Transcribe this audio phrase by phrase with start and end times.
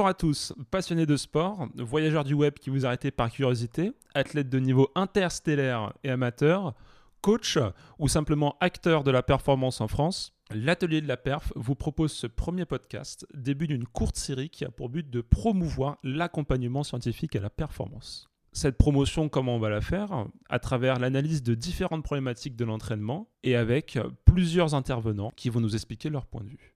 [0.00, 4.48] Bonjour à tous, passionnés de sport, voyageurs du web qui vous arrêtez par curiosité, athlètes
[4.48, 6.72] de niveau interstellaire et amateur,
[7.20, 7.58] coach
[7.98, 12.26] ou simplement acteur de la performance en France, l'Atelier de la Perf vous propose ce
[12.26, 17.40] premier podcast, début d'une courte série qui a pour but de promouvoir l'accompagnement scientifique à
[17.40, 18.30] la performance.
[18.52, 20.24] Cette promotion, comment on va la faire?
[20.48, 25.74] À travers l'analyse de différentes problématiques de l'entraînement et avec plusieurs intervenants qui vont nous
[25.74, 26.74] expliquer leur point de vue.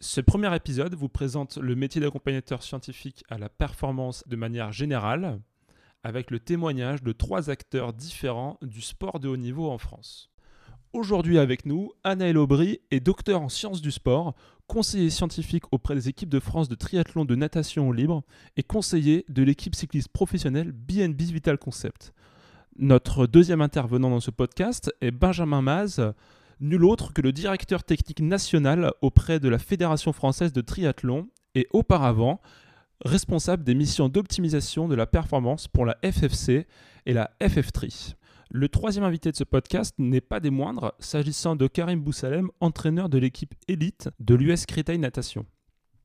[0.00, 5.40] Ce premier épisode vous présente le métier d'accompagnateur scientifique à la performance de manière générale,
[6.04, 10.30] avec le témoignage de trois acteurs différents du sport de haut niveau en France.
[10.92, 14.36] Aujourd'hui avec nous, Anaël Aubry est docteur en sciences du sport,
[14.68, 18.22] conseiller scientifique auprès des équipes de France de triathlon de natation libre
[18.56, 22.12] et conseiller de l'équipe cycliste professionnelle BNB Vital Concept.
[22.76, 26.14] Notre deuxième intervenant dans ce podcast est Benjamin Maz,
[26.60, 31.66] nul autre que le directeur technique national auprès de la Fédération française de triathlon et
[31.72, 32.40] auparavant
[33.04, 36.66] responsable des missions d'optimisation de la performance pour la FFC
[37.06, 38.14] et la FF3.
[38.50, 43.08] Le troisième invité de ce podcast n'est pas des moindres, s'agissant de Karim Boussalem, entraîneur
[43.08, 45.44] de l'équipe élite de l'US Créteil Natation.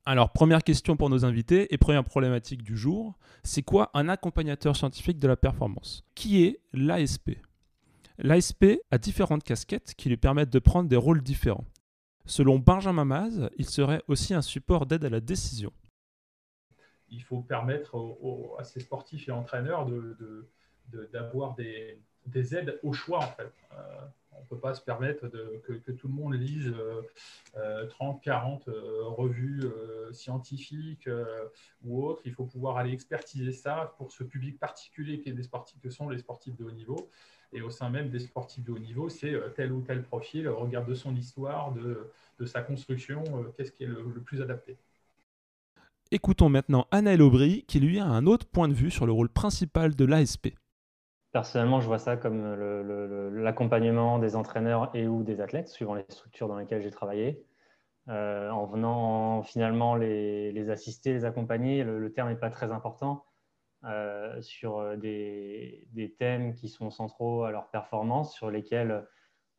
[0.06, 4.76] Alors, première question pour nos invités et première problématique du jour, c'est quoi un accompagnateur
[4.76, 6.04] scientifique de la performance?
[6.16, 7.32] Qui est l'ASP
[8.20, 11.66] L'ASP a différentes casquettes qui lui permettent de prendre des rôles différents.
[12.26, 15.74] Selon Benjamin Maz, il serait aussi un support d'aide à la décision.
[17.10, 17.98] Il faut permettre
[18.58, 19.88] à ces sportifs et entraîneurs
[21.12, 22.00] d'avoir des,
[22.36, 23.52] aides au choix en fait.
[23.74, 24.00] Euh,
[24.36, 26.74] on ne peut pas se permettre que, tout le monde lise
[27.90, 31.08] 30, 40 euh, revues euh, scientifiques
[31.84, 32.22] ou autres.
[32.26, 35.90] Il faut pouvoir aller expertiser ça pour ce public particulier qui est des sportifs, que
[35.90, 37.10] sont les sportifs de haut niveau.
[37.54, 40.50] Et au sein même des sportifs de haut niveau, c'est euh, tel ou tel profil,
[40.50, 44.76] regarde de son histoire, de, sa construction, euh, qu'est-ce qui est le, plus adapté.
[46.12, 49.30] Écoutons maintenant Anaël Aubry, qui lui a un autre point de vue sur le rôle
[49.30, 50.50] principal de l'ASP.
[51.34, 52.56] Personnellement, je vois ça comme
[53.36, 57.44] l'accompagnement des entraîneurs et ou des athlètes, suivant les structures dans lesquelles j'ai travaillé.
[58.10, 63.26] Euh, en venant finalement les, assister, les accompagner, le terme n'est pas très important.
[63.86, 69.06] Euh, sur euh, des, thèmes qui sont centraux à leur performance, sur lesquels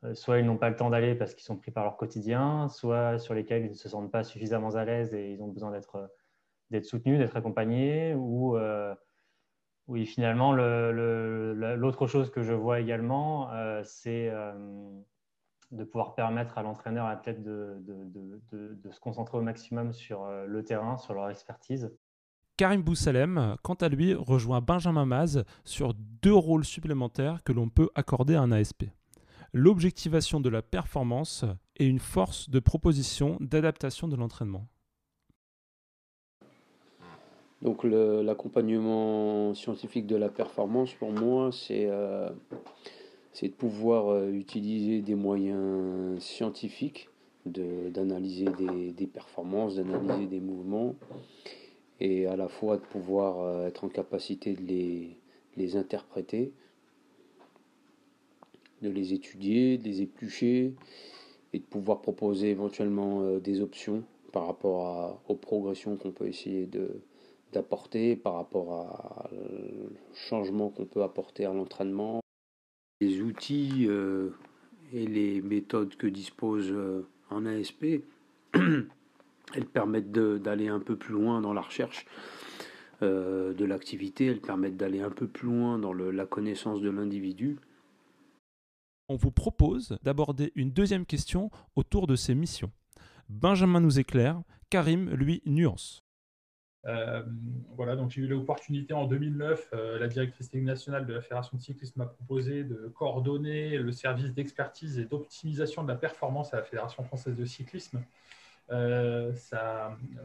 [0.02, 2.68] euh, soit ils n'ont pas le temps d'aller parce qu'ils sont pris par leur quotidien,
[2.70, 5.70] soit sur lesquels ils ne se sentent pas suffisamment à l'aise et ils ont besoin
[5.70, 6.10] d'être
[6.84, 8.56] soutenus, d'être accompagnés, ou
[9.86, 13.50] oui, finalement, l'autre chose que je vois également,
[13.84, 14.32] c'est
[15.70, 20.64] de pouvoir permettre à l'entraîneur, à l'athlète de, de, se concentrer au maximum sur le
[20.64, 21.90] terrain, sur leur expertise,
[22.56, 25.92] Karim Boussalem, quant à lui, rejoint Benjamin Maz sur
[26.22, 28.84] deux rôles supplémentaires que l'on peut accorder à un ASP.
[29.52, 31.44] L'objectivation de la performance
[31.76, 34.68] et une force de proposition d'adaptation de l'entraînement.
[37.64, 42.28] Donc l'accompagnement scientifique de la performance, pour moi, c'est euh,
[43.42, 47.08] de pouvoir euh, utiliser des moyens scientifiques
[47.46, 50.94] d'analyser des, des, performances, d'analyser des mouvements
[52.00, 55.16] et à la fois de pouvoir euh, être en capacité de les,
[55.56, 56.52] les interpréter,
[58.82, 60.74] de les étudier, de les éplucher
[61.54, 66.90] et de pouvoir proposer éventuellement des options par rapport aux progressions qu'on peut essayer de,
[67.54, 72.20] d'apporter, par rapport à le changement qu'on peut apporter à l'entraînement.
[73.00, 74.30] Les outils euh,
[74.92, 76.74] et les méthodes que dispose
[77.30, 78.02] en ASP
[79.54, 82.06] Elles permettent d'aller un peu plus loin dans la recherche
[83.02, 86.90] euh, de l'activité, elles permettent d'aller un peu plus loin dans le, la connaissance de
[86.90, 87.58] l'individu.
[89.08, 92.72] On vous propose d'aborder une deuxième question autour de ces missions.
[93.28, 96.03] Benjamin nous éclaire, Karim, lui, nuance.
[96.86, 97.22] Euh,
[97.76, 101.62] voilà, donc j'ai eu l'opportunité en 2009, euh, la directrice nationale de la Fédération de
[101.62, 106.62] cyclisme m'a proposé de coordonner le service d'expertise et d'optimisation de la performance à la
[106.62, 108.02] Fédération française de cyclisme.
[108.70, 109.32] Euh,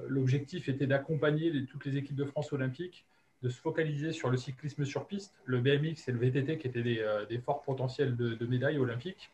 [0.07, 3.05] l'objectif était d'accompagner toutes les équipes de France olympiques,
[3.41, 6.83] de se focaliser sur le cyclisme sur piste, le BMX et le VTT qui étaient
[6.83, 9.31] des, forts potentiels de, médailles olympiques,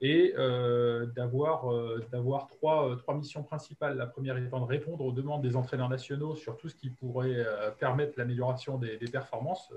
[0.00, 3.96] et euh, d'avoir trois, trois, missions principales.
[3.96, 7.44] La première étant de répondre aux demandes des entraîneurs nationaux sur tout ce qui pourrait
[7.78, 9.70] permettre l'amélioration des, performances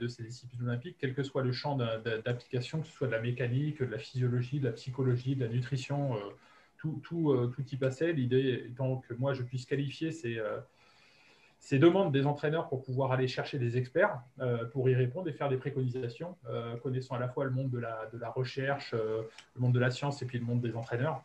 [0.00, 3.20] de ces disciplines olympiques, quel que soit le champ d'application, que ce soit de la
[3.20, 6.16] mécanique, de la physiologie, de la psychologie, de la nutrition
[6.82, 8.12] tout, tout, euh, tout y passait.
[8.12, 10.58] L'idée étant que moi, je puisse qualifier ces, euh,
[11.62, 15.32] ces demandes des entraîneurs pour pouvoir aller chercher des experts euh, pour y répondre et
[15.32, 19.22] faire des préconisations, euh, connaissant à la fois le monde de la, recherche, euh,
[19.54, 21.22] le monde de la science et puis le monde des entraîneurs.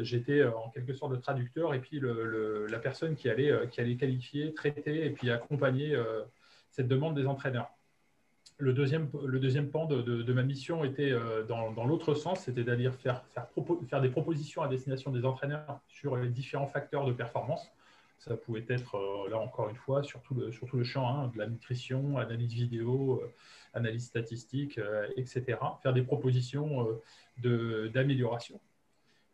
[0.00, 4.54] J'étais en quelque sorte le traducteur et puis la personne qui allait, qui allait qualifier,
[4.54, 5.94] traiter et puis accompagner
[6.70, 7.70] cette demande des entraîneurs.
[8.58, 11.12] Le deuxième, le deuxième pan de, de, ma mission était
[11.48, 13.48] dans, dans l'autre sens, d'aller faire, faire,
[13.88, 17.70] faire des propositions à destination des entraîneurs sur les différents facteurs de performance
[18.18, 21.38] ça pouvait être, euh, là encore une fois, sur tout le, le champ hein, de
[21.38, 23.32] la nutrition, analyse vidéo, euh,
[23.74, 25.58] analyse statistique, euh, etc.
[25.82, 27.00] Faire des propositions
[27.38, 28.60] d'amélioration.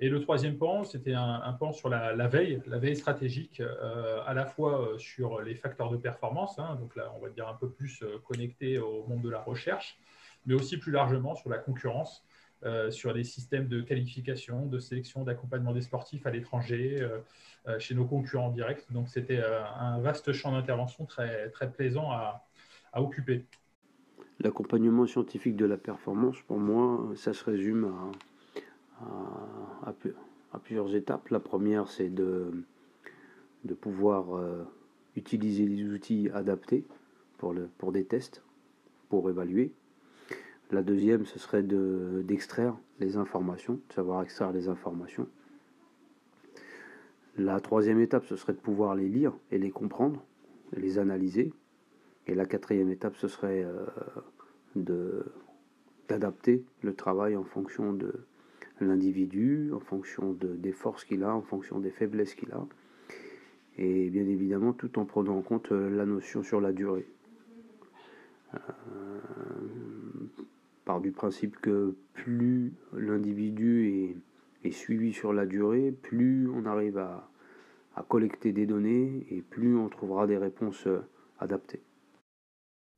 [0.00, 3.62] Et le troisième pan, c'était un, pan sur la, veille, la veille stratégique,
[4.26, 7.55] à la fois sur les facteurs de performance, hein, donc là, on va dire un
[7.55, 10.00] peu plus connecté au monde de la recherche,
[10.44, 12.25] mais aussi plus largement sur la concurrence,
[12.90, 17.04] sur les systèmes de qualification, de sélection, d'accompagnement des sportifs à l'étranger,
[17.68, 18.90] euh, chez nos concurrents directs.
[18.90, 22.44] Donc c'était euh, un vaste champ d'intervention très, plaisant à,
[22.96, 23.44] occuper.
[24.40, 27.92] L'accompagnement scientifique de la performance, pour moi, ça se résume
[29.86, 29.92] à,
[30.64, 31.28] plusieurs étapes.
[31.28, 32.52] La première, c'est de,
[33.80, 34.64] pouvoir euh,
[35.14, 36.84] utiliser les outils adaptés
[37.38, 38.42] pour des tests,
[39.08, 39.72] pour évaluer.
[40.72, 45.28] La deuxième, ce serait d'extraire les informations, de savoir extraire les informations.
[47.36, 50.24] La troisième étape, ce serait de pouvoir les lire et les comprendre,
[50.74, 51.52] les analyser.
[52.26, 53.66] Et la quatrième étape, ce serait
[54.76, 55.22] euh,
[56.08, 58.24] d'adapter le travail en fonction de
[58.80, 62.66] l'individu, en fonction de, des forces qu'il a, en fonction des faiblesses qu'il a.
[63.76, 67.06] Et bien évidemment, tout en prenant en compte euh, la notion sur la durée.
[68.54, 68.58] Euh,
[70.84, 74.17] par du principe que plus l'individu
[74.64, 77.29] est suivi sur la durée, plus on arrive à,
[78.08, 81.06] collecter des données et plus on trouvera des réponses euh,
[81.38, 81.82] adaptées.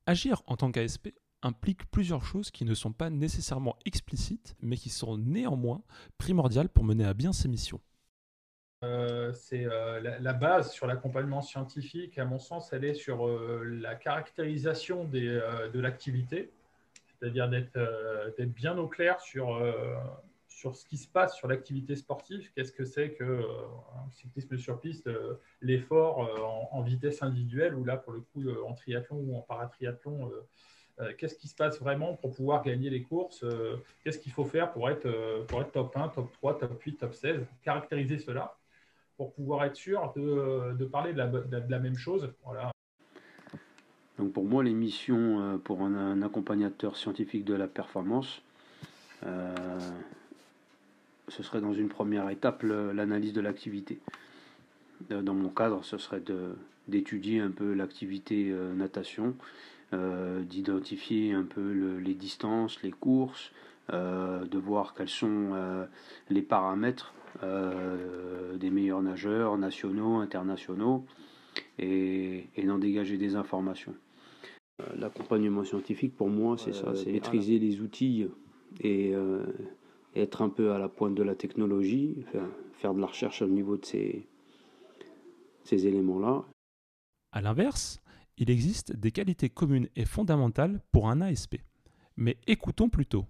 [0.07, 1.09] Agir en tant qu'ASP
[1.43, 5.83] implique plusieurs choses qui ne sont pas nécessairement explicites, mais qui sont néanmoins
[6.17, 7.81] primordiales pour mener à bien ces missions.
[8.83, 13.95] Euh, c'est euh, la, base sur l'accompagnement scientifique, à mon sens, elle est sur la
[13.95, 16.51] caractérisation de l'activité,
[17.19, 19.59] c'est-à-dire d'être bien au clair sur
[20.55, 23.43] sur ce qui se passe sur l'activité sportive, qu'est-ce que c'est que euh,
[23.97, 26.41] un cyclisme sur piste, euh, l'effort euh,
[26.71, 30.31] en, vitesse individuelle, ou là pour le coup en triathlon ou en paratriathlon,
[31.17, 33.43] qu'est-ce qui se passe vraiment pour pouvoir gagner les courses,
[34.01, 37.13] qu'est-ce qu'il faut faire pour être, pour être top 1, top 3, top 8, top
[37.13, 38.57] 16, caractériser cela
[39.17, 42.31] pour pouvoir être sûr de, de parler de la, de la, même chose.
[42.43, 42.71] Voilà.
[44.17, 48.41] Donc pour moi, les missions pour un, accompagnateur scientifique de la performance,
[51.27, 53.99] ce serait dans une première étape l'analyse de l'activité.
[55.11, 56.21] Euh, dans mon cadre, ce serait
[56.87, 59.35] d'étudier un peu l'activité euh, natation,
[59.93, 63.51] euh, d'identifier un peu les distances, les courses,
[63.91, 65.51] de voir quels sont
[66.31, 67.13] les paramètres
[67.43, 71.05] des meilleurs nageurs nationaux, internationaux,
[71.77, 73.93] et d'en dégager des informations.
[74.97, 78.27] L'accompagnement scientifique, pour moi, c'est ça, c'est maîtriser les outils
[78.81, 79.13] et
[80.15, 82.25] être un peu à la pointe de la technologie,
[82.73, 84.27] faire, de la recherche au niveau de ces,
[85.63, 86.45] ces éléments-là.
[87.31, 88.01] A l'inverse,
[88.37, 91.55] il existe des qualités communes et fondamentales pour un ASP.
[92.17, 93.25] Mais écoutons plutôt.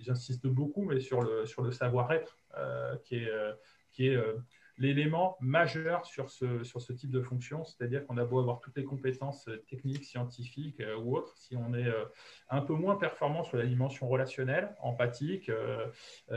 [0.00, 3.52] J'insiste beaucoup mais sur le, sur le savoir-être euh, qui est, euh,
[3.90, 4.38] qui est euh,
[4.78, 8.76] l'élément majeur sur ce, sur ce type de fonction, c'est-à-dire qu'on a beau avoir toutes
[8.76, 12.04] les compétences euh, techniques, scientifiques euh, ou autres, si on est euh,
[12.48, 15.50] un peu moins performant sur la dimension relationnelle, empathique,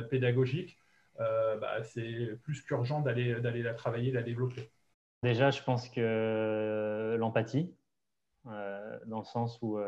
[0.09, 0.77] pédagogique,
[1.17, 4.71] bah, c'est plus qu'urgent d'aller la travailler, la développer.
[5.23, 7.73] Déjà, je pense que l'empathie,
[8.45, 9.79] dans le sens où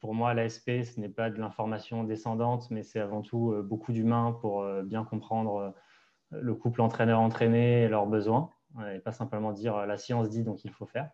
[0.00, 4.32] pour moi, l'ASP, ce n'est pas de l'information descendante, mais c'est avant tout beaucoup d'humains
[4.40, 5.74] pour bien comprendre
[6.40, 8.50] le couple entraîneur-entraîné et leurs besoins,
[8.92, 11.10] et pas simplement dire euh, la science dit donc il faut faire.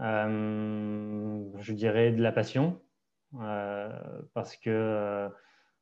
[0.00, 2.80] Euh, je dirais de la passion,
[3.40, 3.90] euh,
[4.34, 5.30] parce que,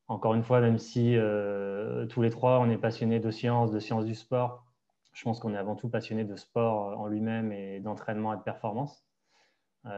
[0.09, 1.17] encore une fois, même si
[2.11, 4.67] tous les trois on est passionnés de sciences, de sciences du sport,
[5.13, 8.43] je pense qu'on est avant tout passionné de sport en lui-même et d'entraînement et de
[8.43, 9.07] performance,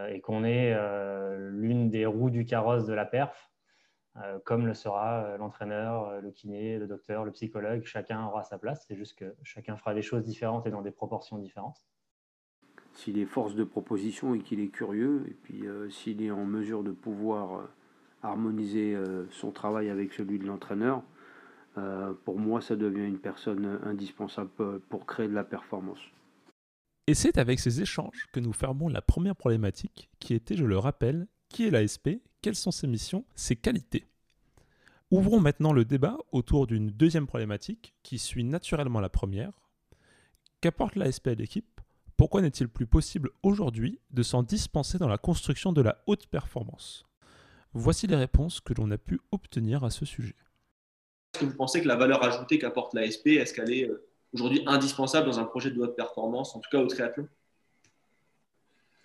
[0.08, 0.74] et qu'on est
[1.36, 3.55] l'une des roues du carrosse de la perf, euh,
[4.44, 7.82] comme le sera euh, l'entraîneur, euh, le kiné, le docteur, le psychologue.
[7.84, 8.84] Chacun aura sa place.
[8.88, 11.84] C'est juste que chacun fera des choses différentes et dans des proportions différentes.
[12.94, 16.82] S'il est force de proposition et qu'il est curieux, et puis s'il est en mesure
[16.82, 17.68] de pouvoir
[18.22, 18.96] harmoniser
[19.30, 21.02] son travail avec celui de l'entraîneur,
[22.24, 26.00] pour moi, ça devient une personne indispensable pour créer de la performance.
[27.06, 30.78] Et c'est avec ces échanges que nous fermons la première problématique, qui était, je le
[30.78, 32.08] rappelle, qui est l'ASP,
[32.46, 34.06] quelles sont ses missions, ses qualités.
[35.10, 39.50] Ouvrons maintenant le débat autour d'une deuxième problématique qui suit naturellement la première.
[40.60, 41.80] Qu'apporte l'ASP à l'équipe
[42.16, 47.04] Pourquoi n'est-il plus possible aujourd'hui de s'en dispenser dans la construction de la haute performance?
[47.72, 50.36] Voici les réponses que l'on a pu obtenir à ce sujet.
[51.34, 54.62] Est-ce que vous pensez que la valeur ajoutée qu'apporte l'ASP, est-ce qu'elle est euh, aujourd'hui
[54.66, 57.26] indispensable dans un projet de haute performance, en tout cas au triathlon?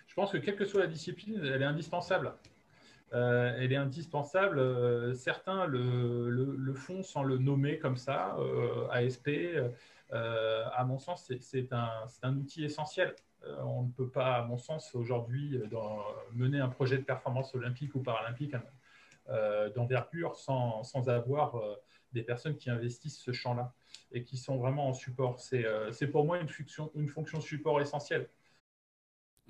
[0.06, 2.34] Je pense que quelle que soit la discipline, elle est indispensable.
[3.14, 4.58] Euh, elle est indispensable.
[4.58, 9.28] Euh, certains le, font sans le nommer comme ça, euh, ASP.
[10.10, 13.14] à mon sens, c'est un, outil essentiel.
[13.64, 15.60] on ne peut pas, à mon sens, aujourd'hui,
[16.32, 18.54] mener un projet de performance olympique ou paralympique
[19.74, 21.56] d'envergure sans, sans, avoir
[22.12, 23.72] des personnes qui investissent ce champ-là
[24.12, 25.40] et qui sont vraiment en support.
[25.40, 28.28] C'est pour moi une fonction, une fonction support essentielle.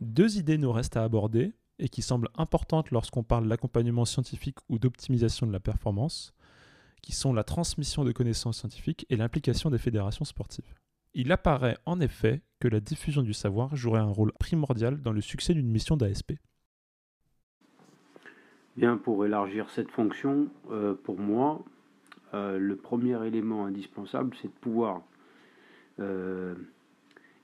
[0.01, 1.53] Deux idées nous restent à aborder
[1.83, 6.33] et qui semblent importantes lorsqu'on parle d'accompagnement scientifique ou d'optimisation de la performance,
[7.03, 10.75] qui sont la transmission de connaissances scientifiques et l'implication des fédérations sportives.
[11.13, 15.21] Il apparaît en effet que la diffusion du savoir jouerait un rôle primordial dans le
[15.21, 16.35] succès d'une mission d'ASP.
[18.77, 21.63] Bien, pour élargir cette fonction, euh, pour moi,
[22.33, 25.03] euh, le premier élément indispensable, c'est de pouvoir
[25.99, 26.55] euh,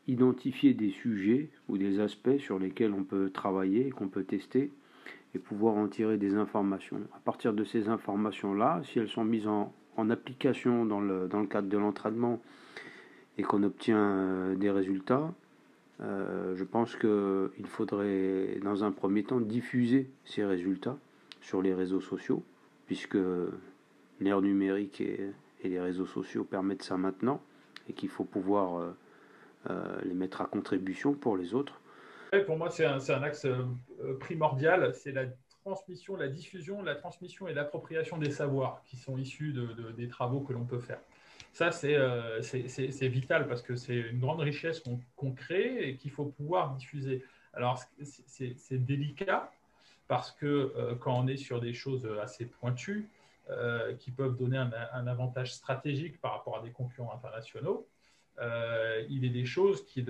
[0.09, 4.73] identifier des sujets ou des aspects sur lesquels on peut travailler, qu'on peut tester
[5.35, 6.99] et pouvoir en tirer des informations.
[7.15, 9.73] À partir de ces informations-là, si elles sont mises en,
[10.11, 12.41] application dans le, cadre de l'entraînement
[13.37, 15.35] et qu'on obtient euh, des résultats,
[16.01, 20.97] euh, je pense qu'il faudrait dans un premier temps diffuser ces résultats
[21.41, 22.45] sur les réseaux sociaux,
[22.87, 23.19] puisque
[24.21, 25.33] l'ère numérique et,
[25.65, 27.43] les réseaux sociaux permettent ça maintenant,
[27.89, 28.93] et qu'il faut pouvoir euh,
[30.05, 31.81] les mettre à contribution pour les autres.
[32.47, 33.65] pour moi, c'est un, axe euh,
[34.21, 35.25] primordial, c'est la
[35.65, 40.41] transmission, la diffusion, la transmission et l'appropriation des savoirs qui sont issus de, des travaux
[40.41, 41.01] que l'on peut faire.
[41.53, 44.83] Ça, euh, c'est vital parce que c'est une grande richesse
[45.17, 47.25] qu'on crée et qu'il faut pouvoir diffuser.
[47.55, 49.51] Alors, c'est délicat
[50.07, 53.09] parce que quand on est sur des choses assez pointues,
[53.99, 57.87] qui peuvent donner un, avantage stratégique par rapport à des concurrents internationaux,
[58.41, 60.07] euh, il est des choses qu'il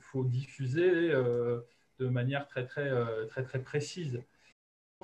[0.00, 1.60] faut diffuser euh,
[1.98, 4.22] de manière très très, euh, très, très précise.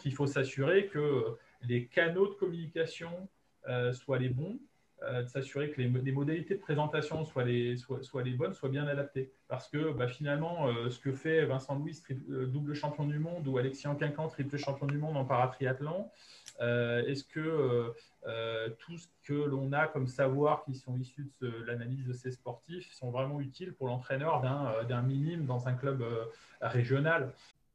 [0.04, 3.28] Il faut s'assurer que les canaux de communication
[3.92, 4.60] soient les bons,
[5.02, 9.30] de s'assurer que les, modalités de présentation soient les, soient, les bonnes, soient bien adaptées.
[9.46, 13.86] Parce que bah, finalement, ce que fait Vincent Louis, double champion du monde, ou Alexis
[13.86, 16.10] Anquincan, triple champion du monde en paratriathlon,
[16.60, 17.90] euh, est-ce que euh,
[18.26, 22.30] euh, tout ce que l'on a comme savoir qui sont issus de l'analyse de ces
[22.30, 24.40] sportifs sont vraiment utiles pour l'entraîneur
[24.88, 26.04] d'un minime dans un club
[26.60, 27.32] régional?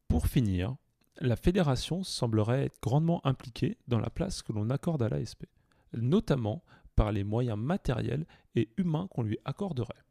[0.07, 0.75] Pour finir,
[1.19, 5.45] la fédération semblerait être grandement impliquée dans la place que l'on accorde à l'ASP,
[5.93, 6.63] notamment
[7.01, 10.03] par les moyens matériels et humains qu'on lui accorderait.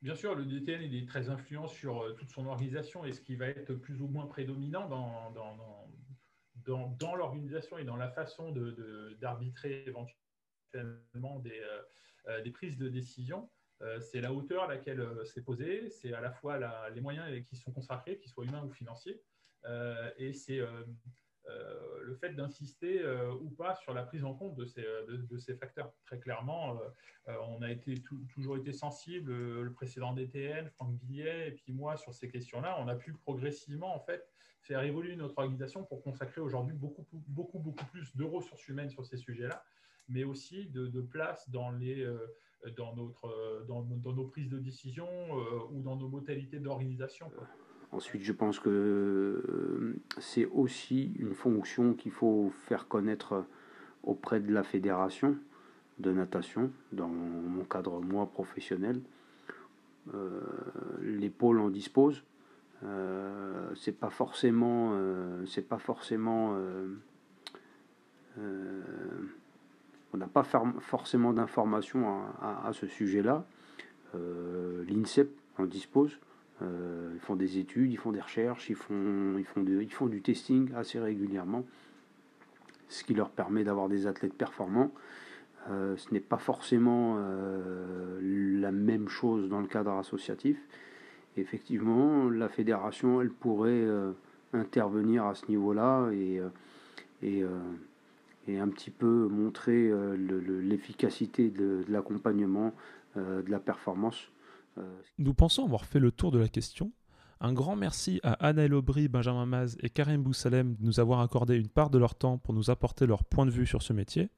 [0.00, 3.48] Bien sûr, le DTN est très influent sur toute son organisation et ce qui va
[3.48, 5.30] être plus ou moins prédominant dans,
[6.64, 8.50] dans, dans, l'organisation et dans la façon
[9.20, 11.82] d'arbitrer éventuellement des, euh,
[12.28, 13.50] euh, des, prises de décision,
[13.82, 17.56] euh, c'est la hauteur à laquelle c'est posé, c'est à la fois les moyens qui
[17.56, 19.20] sont consacrés, qu'ils soient humains ou financiers,
[20.16, 20.60] et c'est
[21.46, 23.04] le fait d'insister
[23.40, 25.92] ou pas sur la prise en compte de ces, de, ces facteurs.
[26.06, 26.78] Très clairement,
[27.26, 32.14] on a été toujours été sensible, le précédent DTN, Franck Billet, et puis moi, sur
[32.14, 34.32] ces questions-là, on a pu progressivement, en fait,
[34.62, 39.04] faire évoluer notre organisation pour consacrer aujourd'hui beaucoup, beaucoup, beaucoup plus de ressources humaines sur
[39.04, 39.62] ces sujets-là,
[40.08, 42.18] mais aussi de, place dans, les, euh,
[42.76, 47.30] dans, notre, euh, dans, dans, nos prises de décision euh, ou dans nos modalités d'organisation.
[47.92, 53.44] Ensuite, je pense que c'est aussi une fonction qu'il faut faire connaître
[54.02, 55.36] auprès de la fédération
[55.98, 59.00] de natation, dans mon cadre moi professionnel.
[61.02, 62.22] les pôles en disposent.
[62.84, 66.94] Euh, pas forcément, euh, pas forcément, euh,
[70.12, 73.44] on n'a pas forcément d'informations à, ce sujet-là.
[74.14, 76.18] L'INSEP en dispose.
[76.60, 80.22] Ils font des études, ils font des recherches, ils font, ils font, ils font du
[80.22, 81.64] testing assez régulièrement,
[82.88, 84.92] ce qui leur permet d'avoir des athlètes performants.
[85.68, 87.18] ce n'est pas forcément
[88.20, 90.56] la même chose dans le cadre associatif
[91.36, 94.12] effectivement, la fédération, elle pourrait euh,
[94.52, 96.48] intervenir à ce niveau-là et, euh,
[97.22, 97.48] et, euh,
[98.48, 102.74] et, un petit peu montrer l'efficacité de, l'accompagnement,
[103.16, 104.30] de la performance
[105.18, 106.92] Nous pensons avoir fait le tour de la question.
[107.40, 111.56] Un grand merci à Anna Aubry, Benjamin Maz et Karim Boussalem de nous avoir accordé
[111.56, 114.30] une part de leur temps pour nous apporter leur point de vue sur ce métier.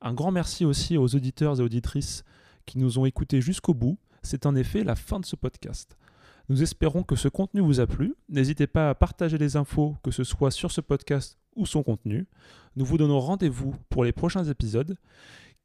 [0.00, 2.24] Un grand merci aussi aux auditeurs et auditrices
[2.64, 3.98] qui nous ont écoutés jusqu'au bout.
[4.22, 5.96] C'est en effet la fin de ce podcast.
[6.48, 8.14] Nous espérons que ce contenu vous a plu.
[8.28, 12.28] N'hésitez pas à partager les infos, que ce soit sur ce podcast ou son contenu.
[12.76, 14.96] Nous vous donnons rendez-vous pour les prochains épisodes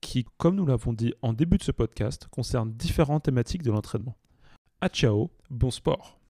[0.01, 4.17] qui, comme nous l'avons dit en début de ce podcast, concernent différentes thématiques de l'entraînement.
[4.81, 6.20] A ciao, bon sport